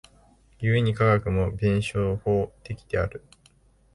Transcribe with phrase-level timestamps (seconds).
[0.59, 3.23] 故に科学も弁証法的である。